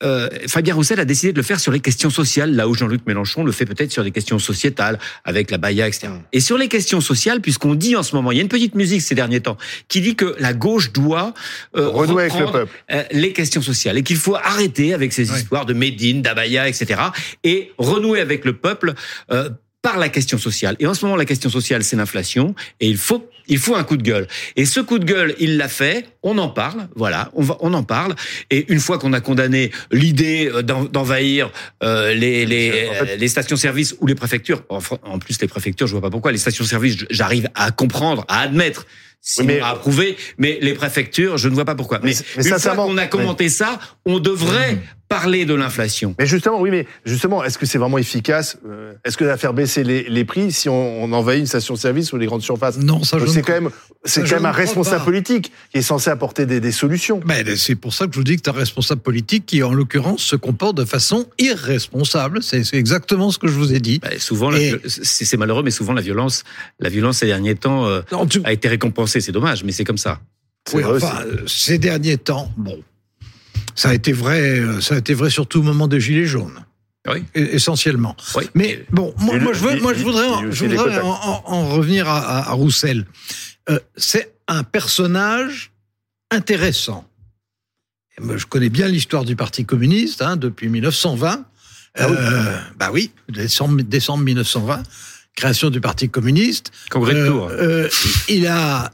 euh, 0.04 0.28
Fabien 0.48 0.74
Roussel 0.74 1.00
a 1.00 1.04
décidé 1.04 1.32
de 1.32 1.36
le 1.38 1.42
faire 1.42 1.60
sur 1.60 1.72
les 1.72 1.80
questions 1.80 2.10
sociales, 2.10 2.54
là 2.54 2.68
où 2.68 2.74
Jean-Luc 2.74 3.06
Mélenchon 3.06 3.44
le 3.44 3.52
fait 3.52 3.66
peut-être 3.66 3.90
sur 3.90 4.04
des 4.04 4.10
questions 4.10 4.38
sociétales, 4.38 4.98
avec 5.24 5.50
la 5.50 5.58
Baïa, 5.58 5.88
etc. 5.88 6.08
Mm. 6.08 6.20
Et 6.32 6.40
sur 6.40 6.58
les 6.58 6.68
questions 6.68 7.00
sociales, 7.00 7.40
puisqu'on 7.40 7.74
dit 7.74 7.96
en 7.96 8.02
ce 8.02 8.14
moment, 8.14 8.32
il 8.32 8.36
y 8.36 8.40
a 8.40 8.42
une 8.42 8.48
petite 8.48 8.74
musique 8.74 9.02
ces 9.02 9.14
derniers 9.14 9.40
temps 9.40 9.56
qui 9.88 10.00
dit 10.00 10.16
que 10.16 10.34
la 10.38 10.52
gauche 10.52 10.92
doit 10.92 11.34
euh, 11.76 11.88
Renouer 11.88 12.24
avec 12.24 12.38
le 12.38 12.50
peuple. 12.50 12.72
euh, 12.92 13.02
les 13.12 13.32
questions 13.32 13.62
sociales 13.62 13.98
et 13.98 14.02
qu'il 14.02 14.16
faut 14.16 14.36
arrêter 14.36 14.94
avec 14.94 15.12
ces 15.12 15.30
histoires 15.32 15.66
de 15.66 15.74
Médine, 15.74 16.22
d'Abaya, 16.22 16.68
etc. 16.68 17.00
et 17.42 17.72
renouer 17.78 18.20
avec 18.20 18.44
le 18.44 18.54
peuple 18.54 18.94
euh, 19.30 19.50
par 19.84 19.98
la 19.98 20.08
question 20.08 20.38
sociale. 20.38 20.74
Et 20.80 20.86
en 20.86 20.94
ce 20.94 21.04
moment, 21.04 21.14
la 21.14 21.26
question 21.26 21.50
sociale, 21.50 21.84
c'est 21.84 21.94
l'inflation 21.94 22.54
et 22.80 22.88
il 22.88 22.96
faut 22.96 23.28
il 23.46 23.58
faut 23.58 23.76
un 23.76 23.84
coup 23.84 23.98
de 23.98 24.02
gueule. 24.02 24.26
Et 24.56 24.64
ce 24.64 24.80
coup 24.80 24.98
de 24.98 25.04
gueule, 25.04 25.34
il 25.38 25.58
l'a 25.58 25.68
fait. 25.68 26.06
On 26.22 26.38
en 26.38 26.48
parle, 26.48 26.88
voilà, 26.96 27.30
on 27.34 27.42
va, 27.42 27.58
on 27.60 27.74
en 27.74 27.82
parle. 27.82 28.14
Et 28.50 28.64
une 28.72 28.80
fois 28.80 28.98
qu'on 28.98 29.12
a 29.12 29.20
condamné 29.20 29.70
l'idée 29.92 30.50
euh, 30.50 30.62
d'en- 30.62 30.84
d'envahir 30.86 31.52
euh, 31.82 32.14
les 32.14 32.46
les, 32.46 32.88
En 32.88 33.04
fait- 33.04 33.16
les 33.18 33.28
stations-service 33.28 33.96
ou 34.00 34.06
les 34.06 34.14
préfectures, 34.14 34.62
en, 34.70 35.18
plus 35.18 35.38
les 35.42 35.46
préfectures, 35.48 35.86
je 35.86 35.92
vois 35.92 36.00
pas 36.00 36.08
pourquoi 36.08 36.32
les 36.32 36.38
stations-service, 36.38 37.04
j'arrive 37.10 37.50
à 37.54 37.70
comprendre, 37.70 38.24
à 38.28 38.40
admettre. 38.40 38.86
Sinon 39.26 39.46
mais- 39.48 39.60
à 39.60 39.68
approuver, 39.68 40.16
mais 40.38 40.58
les 40.60 40.72
préfectures, 40.74 41.36
je 41.38 41.48
ne 41.48 41.54
vois 41.54 41.64
pas 41.66 41.74
pourquoi. 41.74 41.98
Mais, 42.02 42.10
Mais- 42.12 42.42
mais 42.44 42.48
une 42.50 42.58
fois 42.58 42.74
qu'on 42.76 42.96
a 42.98 43.06
commenté 43.06 43.48
ça, 43.50 43.78
on 44.06 44.18
devrait 44.20 44.78
parler 45.14 45.44
de 45.44 45.54
l'inflation. 45.54 46.14
Mais 46.18 46.26
justement, 46.26 46.60
oui, 46.60 46.70
mais 46.70 46.86
justement, 47.04 47.42
est-ce 47.44 47.58
que 47.58 47.66
c'est 47.66 47.78
vraiment 47.78 47.98
efficace 47.98 48.58
euh, 48.66 48.92
Est-ce 49.04 49.16
que 49.16 49.24
ça 49.24 49.30
va 49.32 49.36
faire 49.36 49.54
baisser 49.54 49.84
les, 49.84 50.04
les 50.08 50.24
prix 50.24 50.52
si 50.52 50.68
on, 50.68 51.02
on 51.04 51.12
envahit 51.12 51.40
une 51.40 51.46
station-service 51.46 52.12
ou 52.12 52.16
les 52.16 52.26
grandes 52.26 52.42
surfaces? 52.42 52.78
Non, 52.78 53.02
ça 53.04 53.18
je 53.18 53.26
C'est 53.26 53.38
ne 53.40 53.44
quand 53.44 53.52
même, 53.52 53.70
c'est 54.04 54.22
quand 54.22 54.36
même 54.36 54.46
un 54.46 54.50
responsable 54.52 54.98
pas. 54.98 55.04
politique 55.04 55.52
qui 55.72 55.78
est 55.78 55.82
censé 55.82 56.10
apporter 56.10 56.46
des, 56.46 56.60
des 56.60 56.72
solutions. 56.72 57.20
Ben, 57.24 57.56
c'est 57.56 57.74
pour 57.74 57.92
ça 57.94 58.06
que 58.06 58.12
je 58.12 58.18
vous 58.18 58.24
dis 58.24 58.36
que 58.36 58.42
tu 58.42 58.50
un 58.50 58.52
responsable 58.52 59.00
politique 59.00 59.46
qui, 59.46 59.62
en 59.62 59.72
l'occurrence, 59.72 60.22
se 60.22 60.36
comporte 60.36 60.76
de 60.76 60.84
façon 60.84 61.26
irresponsable. 61.38 62.42
C'est 62.42 62.64
c'est 62.64 62.76
exactement 62.76 63.30
ce 63.30 63.38
que 63.38 63.48
je 63.48 63.54
vous 63.54 63.72
ai 63.72 63.80
dit. 63.80 63.98
Bah, 64.00 64.10
souvent, 64.18 64.52
Et- 64.52 64.74
c'est 64.86 65.24
c'est 65.24 65.36
malheureux, 65.36 65.62
mais 65.62 65.70
souvent 65.70 65.92
la 65.92 66.02
violence, 66.02 66.44
la 66.80 66.88
violence 66.88 67.18
ces 67.18 67.26
derniers 67.26 67.54
temps 67.54 67.86
euh, 67.86 68.02
Non, 68.12 68.26
tu- 68.26 68.40
a 68.44 68.52
été 68.52 68.68
récompensée. 68.68 69.20
C'est 69.20 69.32
dommage, 69.32 69.64
mais 69.64 69.72
c'est 69.72 69.84
comme 69.84 69.98
ça. 69.98 70.20
C'est 70.68 70.76
oui, 70.78 70.84
enfin, 70.84 71.20
ces 71.46 71.78
derniers 71.78 72.16
temps, 72.16 72.50
bon, 72.56 72.78
ça 73.74 73.90
a 73.90 73.94
été 73.94 74.12
vrai, 74.12 74.40
euh, 74.60 74.80
ça 74.80 74.94
a 74.94 74.98
été 74.98 75.14
vrai 75.14 75.30
surtout 75.30 75.60
au 75.60 75.62
moment 75.62 75.88
des 75.88 76.00
Gilets 76.00 76.26
jaunes. 76.26 76.64
Oui. 77.06 77.22
E- 77.36 77.54
Essentiellement. 77.54 78.16
Oui. 78.34 78.44
Mais 78.54 78.84
bon, 78.90 79.14
moi, 79.18 79.52
je, 79.52 79.58
veux- 79.60 79.76
il- 79.76 79.82
moi, 79.82 79.92
je 79.94 79.98
il- 79.98 80.04
voudrais, 80.04 80.26
en, 80.28 80.44
aussi 80.46 80.58
je 80.58 80.64
les 80.66 80.76
voudrais 80.76 81.00
contacts. 81.00 81.04
en, 81.04 81.42
en- 81.46 81.52
en 81.52 81.68
revenir 81.68 82.08
à, 82.08 82.50
Roussel. 82.52 83.06
Euh, 83.68 83.78
c'est 83.96 84.32
un 84.48 84.62
personnage 84.62 85.72
intéressant. 86.30 87.06
Je 88.18 88.44
connais 88.46 88.68
bien 88.68 88.86
l'histoire 88.88 89.24
du 89.24 89.34
Parti 89.36 89.64
communiste 89.64 90.22
hein, 90.22 90.36
depuis 90.36 90.68
1920. 90.68 91.44
Ah 91.96 92.08
oui. 92.08 92.16
Euh, 92.18 92.58
bah 92.78 92.90
oui, 92.92 93.10
décembre, 93.28 93.82
décembre 93.82 94.24
1920, 94.24 94.82
création 95.36 95.70
du 95.70 95.80
Parti 95.80 96.08
communiste. 96.08 96.70
Congrès 96.90 97.14
de 97.14 97.18
Euh, 97.20 97.88
Tours. 97.88 97.96
il 98.28 98.46
a, 98.46 98.92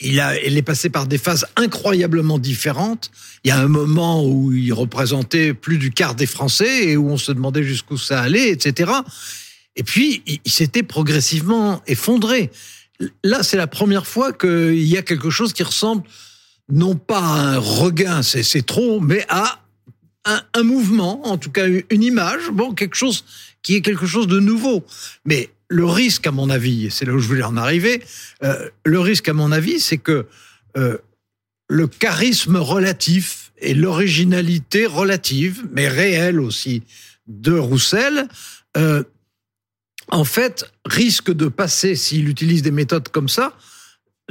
il 0.00 0.18
a, 0.20 0.40
il 0.42 0.56
est 0.56 0.62
passé 0.62 0.88
par 0.88 1.06
des 1.06 1.18
phases 1.18 1.46
incroyablement 1.56 2.38
différentes. 2.38 3.10
Il 3.44 3.48
y 3.48 3.50
a 3.50 3.58
un 3.58 3.68
moment 3.68 4.24
où 4.24 4.52
il 4.52 4.72
représentait 4.72 5.54
plus 5.54 5.78
du 5.78 5.90
quart 5.90 6.14
des 6.14 6.26
Français 6.26 6.88
et 6.88 6.96
où 6.96 7.10
on 7.10 7.18
se 7.18 7.32
demandait 7.32 7.62
jusqu'où 7.62 7.98
ça 7.98 8.22
allait, 8.22 8.50
etc. 8.50 8.92
Et 9.76 9.82
puis, 9.82 10.22
il, 10.26 10.50
s'était 10.50 10.82
progressivement 10.82 11.82
effondré. 11.86 12.50
Là, 13.22 13.42
c'est 13.42 13.56
la 13.56 13.66
première 13.66 14.06
fois 14.06 14.32
qu'il 14.32 14.82
y 14.82 14.96
a 14.96 15.02
quelque 15.02 15.30
chose 15.30 15.52
qui 15.52 15.62
ressemble 15.62 16.02
non 16.70 16.94
pas 16.94 17.20
à 17.20 17.40
un 17.54 17.58
regain, 17.58 18.22
c'est 18.22 18.42
c'est 18.42 18.62
trop, 18.62 19.00
mais 19.00 19.24
à 19.28 19.60
un, 20.24 20.42
un 20.54 20.62
mouvement, 20.62 21.26
en 21.26 21.36
tout 21.36 21.50
cas 21.50 21.66
une 21.66 22.02
image, 22.02 22.50
bon, 22.52 22.74
quelque 22.74 22.94
chose 22.94 23.24
qui 23.62 23.74
est 23.74 23.80
quelque 23.80 24.06
chose 24.06 24.26
de 24.26 24.38
nouveau. 24.38 24.84
Mais 25.24 25.50
le 25.70 25.84
risque, 25.84 26.26
à 26.26 26.32
mon 26.32 26.50
avis, 26.50 26.86
et 26.86 26.90
c'est 26.90 27.04
là 27.06 27.14
où 27.14 27.20
je 27.20 27.28
voulais 27.28 27.44
en 27.44 27.56
arriver, 27.56 28.02
euh, 28.42 28.68
le 28.84 29.00
risque, 29.00 29.28
à 29.28 29.32
mon 29.32 29.52
avis, 29.52 29.80
c'est 29.80 29.98
que 29.98 30.26
euh, 30.76 30.98
le 31.68 31.86
charisme 31.86 32.56
relatif 32.56 33.52
et 33.58 33.74
l'originalité 33.74 34.86
relative, 34.86 35.64
mais 35.72 35.88
réelle 35.88 36.40
aussi, 36.40 36.82
de 37.28 37.52
Roussel, 37.52 38.26
euh, 38.76 39.04
en 40.08 40.24
fait, 40.24 40.64
risque 40.84 41.30
de 41.32 41.46
passer, 41.46 41.94
s'il 41.94 42.28
utilise 42.28 42.62
des 42.62 42.72
méthodes 42.72 43.08
comme 43.08 43.28
ça, 43.28 43.56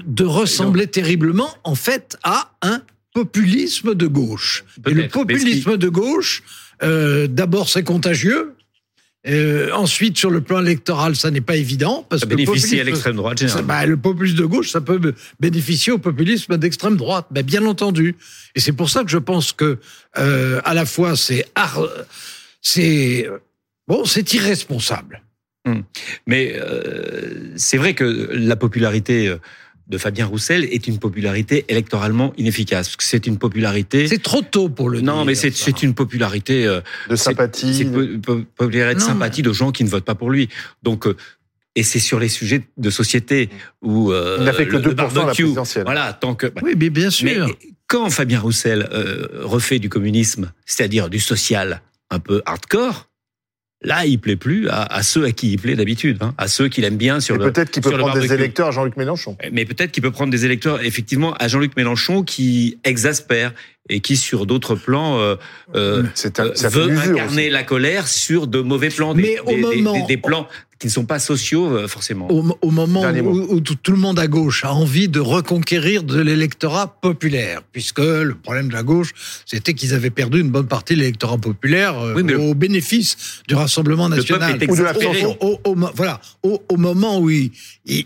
de 0.05 0.25
ressembler 0.25 0.88
terriblement, 0.88 1.55
en 1.63 1.75
fait, 1.75 2.17
à 2.24 2.51
un 2.62 2.81
populisme 3.13 3.96
de 3.96 4.08
gauche. 4.08 4.65
Et 4.86 4.93
le 4.93 5.08
populisme 5.08 5.77
de 5.77 5.89
gauche, 5.89 6.43
euh, 6.84 7.27
d'abord, 7.27 7.69
c'est 7.69 7.84
contagieux. 7.84 8.53
Euh, 9.27 9.71
ensuite, 9.73 10.17
sur 10.17 10.29
le 10.29 10.39
plan 10.39 10.61
électoral, 10.61 11.15
ça 11.15 11.29
n'est 11.29 11.41
pas 11.41 11.57
évident 11.57 12.05
parce 12.09 12.21
Ça 12.21 12.25
que 12.25 12.31
le 12.31 12.38
bénéficie 12.38 12.79
à 12.79 12.83
l'extrême 12.85 13.17
droite, 13.17 13.38
ça, 13.39 13.47
généralement. 13.47 13.67
bah, 13.67 13.85
le 13.85 13.97
populisme 13.97 14.38
de 14.38 14.45
gauche, 14.45 14.69
ça 14.71 14.79
peut 14.79 15.13
bénéficier 15.41 15.91
au 15.91 15.97
populisme 15.97 16.55
d'extrême 16.57 16.95
droite, 16.95 17.25
bah, 17.29 17.41
bien 17.43 17.65
entendu. 17.65 18.15
Et 18.55 18.61
c'est 18.61 18.71
pour 18.71 18.89
ça 18.89 19.03
que 19.03 19.09
je 19.11 19.17
pense 19.17 19.51
que 19.51 19.77
euh, 20.17 20.61
à 20.63 20.73
la 20.73 20.85
fois 20.85 21.17
c'est 21.17 21.45
ar- 21.55 21.85
c'est 22.61 23.27
bon, 23.88 24.05
c'est 24.05 24.33
irresponsable. 24.33 25.21
Mais 26.25 26.53
euh, 26.55 27.53
c'est 27.57 27.77
vrai 27.77 27.93
que 27.93 28.29
la 28.33 28.55
popularité 28.55 29.27
euh, 29.27 29.38
de 29.89 29.98
Fabien 29.98 30.25
Roussel 30.27 30.65
est 30.65 30.88
une 30.88 31.00
popularité 31.00 31.65
électoralement 31.67 32.31
inefficace. 32.38 32.96
C'est 33.00 33.25
une 33.27 33.38
popularité. 33.39 34.08
C'est 34.08 34.22
trop 34.22 34.41
tôt 34.41 34.69
pour 34.69 34.89
le 34.89 35.01
dire. 35.01 35.05
Non, 35.13 35.25
mais 35.25 35.34
c'est 35.36 35.81
une 35.84 35.96
popularité. 35.96 36.65
euh, 36.67 36.79
De 37.10 37.15
sympathie. 37.15 37.74
C'est 37.74 37.86
po- 38.22 38.41
popularité 38.55 38.96
de 38.96 39.00
Non, 39.01 39.08
sympathie 39.08 39.41
de 39.41 39.51
gens 39.51 39.72
qui 39.72 39.84
ne 39.84 39.89
votent 39.89 40.05
pas 40.05 40.15
pour 40.15 40.29
lui. 40.29 40.48
Donc, 40.84 41.08
euh, 41.08 41.15
et 41.75 41.84
c'est 41.84 42.00
sur 42.00 42.19
les 42.19 42.29
sujets 42.29 42.62
de 42.77 42.89
société 42.89 43.50
où 43.81 44.12
euh, 44.12 44.38
Il 44.39 44.46
n'a 44.46 44.53
fait 44.53 44.67
que 44.67 44.77
le- 44.77 44.84
le 44.84 44.93
2% 44.93 45.00
à 45.00 45.03
la 45.08 45.10
barbecue, 45.13 45.43
présidentielle. 45.43 45.84
Voilà, 45.86 46.13
tant 46.13 46.36
que. 46.36 46.51
Oui, 46.62 46.74
mais 46.77 46.89
bien 46.91 47.05
Mais 47.05 47.10
sûr. 47.12 47.55
quand 47.88 48.10
Fabien 48.12 48.39
Roussel 48.39 48.88
euh, 48.93 49.27
refait 49.41 49.79
du 49.79 49.89
communisme, 49.89 50.51
c'est-à-dire 50.67 51.10
du 51.10 51.19
social 51.19 51.81
un 52.12 52.19
peu 52.19 52.41
hardcore, 52.46 53.08
là, 53.81 54.05
il 54.05 54.19
plaît 54.19 54.36
plus 54.36 54.67
à, 54.69 54.83
à 54.83 55.03
ceux 55.03 55.24
à 55.25 55.31
qui 55.31 55.53
il 55.53 55.59
plaît 55.59 55.75
d'habitude, 55.75 56.17
hein, 56.21 56.33
à 56.38 56.48
ceux 56.48 56.67
qu'il 56.67 56.83
aime 56.83 56.98
bien 56.98 57.19
sur 57.19 57.36
Et 57.36 57.38
le. 57.39 57.51
peut-être 57.51 57.71
qu'il 57.71 57.81
peut 57.81 57.91
prendre 57.98 58.19
des 58.19 58.33
électeurs 58.33 58.67
à 58.67 58.71
Jean-Luc 58.71 58.98
Mélenchon. 58.98 59.38
Mais 59.51 59.65
peut-être 59.65 59.91
qu'il 59.91 60.03
peut 60.03 60.12
prendre 60.12 60.31
des 60.31 60.45
électeurs, 60.45 60.83
effectivement, 60.83 61.33
à 61.36 61.48
Jean-Luc 61.48 61.75
Mélenchon 61.77 62.24
qui 62.24 62.77
exaspère 62.83 63.53
et 63.91 64.01
qui, 64.01 64.17
sur 64.17 64.45
d'autres 64.45 64.75
plans, 64.75 65.19
euh, 65.19 65.36
euh, 65.75 66.03
un, 66.38 66.43
euh, 66.45 66.53
veut 66.69 66.91
incarner 66.91 67.43
aussi. 67.45 67.50
la 67.50 67.63
colère 67.63 68.07
sur 68.07 68.45
de 68.48 68.59
mauvais 68.62 68.89
plans, 68.89 69.13
des, 69.13 69.21
Mais 69.21 69.39
au 69.39 69.45
des- 69.45 69.55
des- 69.55 69.62
moment- 69.81 69.93
des- 69.93 70.05
des 70.05 70.17
plans 70.17 70.48
qui 70.79 70.88
ne 70.88 70.91
sont 70.91 71.05
pas 71.05 71.19
sociaux 71.19 71.67
euh, 71.75 71.88
forcément. 71.89 72.31
Au, 72.31 72.57
au 72.62 72.71
moment 72.71 73.01
où, 73.03 73.59
tout, 73.59 73.91
le 73.91 73.98
monde 73.98 74.17
à 74.17 74.27
gauche 74.27 74.63
a 74.63 74.74
envie 74.74 75.09
de 75.09 75.19
reconquérir 75.19 76.03
de 76.03 76.19
l'électorat 76.21 76.88
populaire, 77.01 77.62
puisque 77.74 78.00
le 78.00 78.33
problème 78.33 78.69
de 78.69 78.74
la 78.74 78.83
gauche, 78.83 79.12
c'était 79.45 79.74
qu'ils 79.74 79.93
avaient 79.93 80.09
perdu 80.09 80.39
une 80.39 80.50
bonne 80.50 80.67
partie 80.67 80.93
de 80.95 81.00
l'électorat 81.00 81.38
populaire 81.38 82.00
euh, 82.00 82.13
Oui, 82.15 82.24
mais 82.24 82.31
le- 82.31 82.39
au 82.39 82.53
bénéfice 82.55 83.17
du 83.48 83.55
Rassemblement 83.55 84.07
Le 84.07 84.15
national. 84.15 84.51
peuple 84.53 84.63
est 84.63 84.65
exaspéré. 84.65 85.05
l'abstention. 85.21 85.38
au, 85.41 85.59
au- 85.65 85.71
au 85.71 85.75
mo- 85.75 85.91
voilà, 85.95 86.21
au, 86.43 86.62
moment 86.77 87.19
où 87.19 87.29
il, 87.29 87.51
il, 87.86 88.05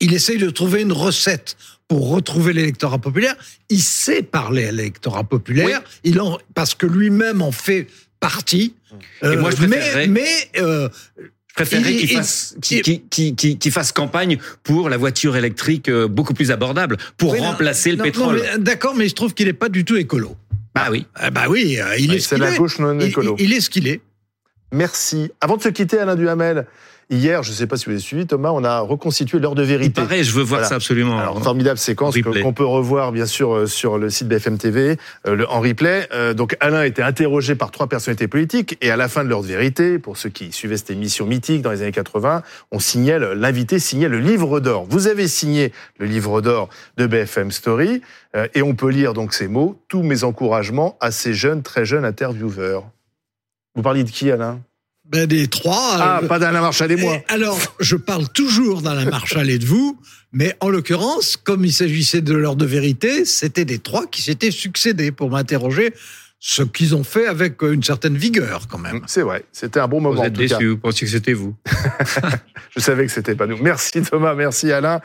il 0.00 0.12
essaye 0.12 0.36
de 0.38 0.50
trouver 0.50 0.82
une 0.82 0.92
recette 0.92 1.56
pour 1.88 2.10
retrouver 2.10 2.52
l'électorat 2.52 2.98
populaire, 2.98 3.34
il 3.70 3.80
sait 3.80 4.22
parler 4.22 4.66
à 4.66 4.72
l'électorat 4.72 5.24
populaire, 5.24 5.82
il 6.02 6.20
en, 6.20 6.38
parce 6.54 6.74
que 6.74 6.84
lui-même 6.86 7.40
en 7.40 7.52
fait 7.52 7.86
partie. 8.20 8.74
Et 9.22 9.36
moi, 9.36 9.50
je 9.50 9.64
mais 9.66 9.76
préférerais- 9.78 10.06
mais 10.08 10.50
euh, 10.58 10.88
Je 11.18 11.24
préférerais 11.54 11.92
il- 11.92 11.98
qu'il 12.00 12.10
il- 12.10 12.16
fasse, 12.16 12.56
qu'il- 12.62 12.82
qu'il- 12.82 13.34
qu'il- 13.34 13.58
qu'il 13.58 13.72
fasse 13.72 13.92
campagne 13.92 14.38
pour 14.62 14.88
la 14.88 14.96
voiture 14.96 15.36
électrique 15.36 15.88
euh, 15.88 16.08
beaucoup 16.08 16.34
plus 16.34 16.50
abordable, 16.50 16.96
pour 17.16 17.32
oui, 17.32 17.40
non, 17.40 17.46
remplacer 17.48 17.92
le 17.92 18.02
pétrole. 18.02 18.42
mais, 18.42 18.58
D'accord, 18.58 18.94
mais 18.94 19.08
je 19.08 19.14
trouve 19.14 19.34
qu'il 19.34 19.46
n'est 19.46 19.52
pas 19.52 19.68
du 19.68 19.84
tout 19.84 19.96
écolo. 19.96 20.36
Ah 20.74 20.88
oui. 20.90 21.06
Ah 21.14 21.30
bah 21.30 21.44
oui, 21.48 21.78
euh, 21.80 21.96
il 21.98 22.12
est 22.12 22.18
ce 22.18 22.28
C'est 22.30 22.34
qu'il 22.36 22.44
la 22.44 22.52
est. 22.54 22.58
gauche 22.58 22.78
non 22.80 22.98
Il, 22.98 23.06
écolo. 23.06 23.36
il- 23.38 23.44
il 23.46 23.52
est 23.52 23.60
ce 23.60 23.70
qu'il 23.70 23.86
est. 23.86 24.00
Merci. 24.72 25.30
Avant 25.40 25.56
de 25.56 25.62
se 25.62 25.68
quitter, 25.68 25.98
Alain 25.98 26.16
Duhamel, 26.16 26.66
hier, 27.10 27.42
je 27.44 27.50
ne 27.50 27.54
sais 27.54 27.66
pas 27.68 27.76
si 27.76 27.84
vous 27.84 27.92
avez 27.92 28.00
suivi, 28.00 28.26
Thomas, 28.26 28.50
on 28.50 28.64
a 28.64 28.80
reconstitué 28.80 29.38
l'heure 29.38 29.54
de 29.54 29.62
Il 29.62 29.68
vérité. 29.68 30.00
paraît, 30.02 30.24
je 30.24 30.32
veux 30.32 30.42
voir 30.42 30.60
Voilà. 30.60 30.68
ça 30.68 30.74
absolument. 30.74 31.16
Alors, 31.18 31.40
formidable 31.40 31.78
séquence 31.78 32.16
qu'on 32.20 32.52
peut 32.52 32.64
revoir, 32.64 33.12
bien 33.12 33.26
sûr, 33.26 33.54
euh, 33.54 33.66
sur 33.66 33.98
le 33.98 34.10
site 34.10 34.26
BFM 34.26 34.58
TV, 34.58 34.96
euh, 35.28 35.36
le, 35.36 35.48
en 35.48 35.60
replay. 35.60 36.08
Euh, 36.12 36.34
donc, 36.34 36.56
Alain 36.58 36.82
était 36.82 37.02
interrogé 37.02 37.54
par 37.54 37.70
trois 37.70 37.86
personnalités 37.86 38.26
politiques, 38.26 38.76
et 38.80 38.90
à 38.90 38.96
la 38.96 39.06
fin 39.08 39.22
de 39.22 39.28
l'heure 39.28 39.42
de 39.42 39.46
vérité, 39.46 40.00
pour 40.00 40.16
ceux 40.16 40.30
qui 40.30 40.50
suivaient 40.50 40.76
cette 40.78 40.90
émission 40.90 41.24
mythique 41.26 41.62
dans 41.62 41.70
les 41.70 41.82
années 41.82 41.92
80, 41.92 42.42
on 42.72 42.80
signait, 42.80 43.20
le- 43.20 43.34
l'invité 43.34 43.78
signait 43.78 44.08
le 44.08 44.18
livre 44.18 44.58
d'or. 44.58 44.86
Vous 44.88 45.06
avez 45.06 45.28
signé 45.28 45.72
le 45.98 46.06
livre 46.06 46.40
d'or 46.40 46.68
de 46.96 47.06
BFM 47.06 47.52
Story, 47.52 48.00
euh, 48.34 48.48
et 48.54 48.62
on 48.62 48.74
peut 48.74 48.90
lire 48.90 49.12
donc 49.12 49.34
ces 49.34 49.46
mots, 49.46 49.78
tous 49.88 50.02
mes 50.02 50.24
encouragements 50.24 50.96
à 51.00 51.12
ces 51.12 51.32
jeunes, 51.34 51.62
très 51.62 51.84
jeunes 51.84 52.04
intervieweurs. 52.04 52.84
Vous 53.74 53.82
parliez 53.82 54.04
de 54.04 54.10
qui, 54.10 54.30
Alain? 54.30 54.60
Ben, 55.06 55.26
des 55.26 55.48
trois. 55.48 55.96
Ah, 55.98 56.20
euh, 56.22 56.26
pas 56.26 56.38
d'Alain 56.38 56.62
Marchal 56.62 56.90
et 56.92 56.96
moi. 56.96 57.16
Et 57.16 57.24
alors, 57.28 57.58
je 57.80 57.96
parle 57.96 58.28
toujours 58.30 58.80
d'Alain 58.80 59.04
Marchal 59.10 59.50
et 59.50 59.58
de 59.58 59.66
vous, 59.66 59.98
mais 60.32 60.56
en 60.60 60.70
l'occurrence, 60.70 61.36
comme 61.36 61.64
il 61.64 61.72
s'agissait 61.72 62.22
de 62.22 62.32
l'heure 62.32 62.56
de 62.56 62.64
vérité, 62.64 63.24
c'était 63.24 63.66
des 63.66 63.78
trois 63.78 64.06
qui 64.06 64.22
s'étaient 64.22 64.50
succédés 64.50 65.12
pour 65.12 65.30
m'interroger, 65.30 65.92
ce 66.46 66.62
qu'ils 66.62 66.94
ont 66.94 67.04
fait 67.04 67.26
avec 67.26 67.62
euh, 67.62 67.72
une 67.72 67.82
certaine 67.82 68.16
vigueur 68.16 68.66
quand 68.68 68.78
même. 68.78 69.00
C'est 69.06 69.22
vrai, 69.22 69.44
c'était 69.52 69.80
un 69.80 69.88
bon 69.88 69.98
Vous 69.98 70.08
moment. 70.08 70.20
en 70.20 70.24
êtes 70.24 70.34
déçu, 70.34 70.68
vous 70.68 70.78
pensiez 70.78 71.06
que 71.06 71.12
c'était 71.12 71.32
vous. 71.32 71.54
Je 72.76 72.80
savais 72.80 73.06
que 73.06 73.12
c'était 73.12 73.34
pas 73.34 73.46
nous. 73.46 73.56
Merci 73.62 74.02
Thomas, 74.02 74.34
merci 74.34 74.70
Alain. 74.70 75.00